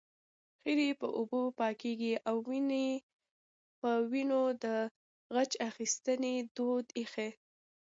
خیرې 0.61 0.89
په 1.01 1.07
اوبو 1.17 1.41
پاکېږي 1.59 2.13
او 2.29 2.35
وينې 2.47 2.87
په 3.79 3.89
وينو 4.11 4.41
د 4.63 4.65
غچ 5.35 5.51
اخیستنې 5.69 6.35
دود 6.55 6.85
ښيي 7.11 7.29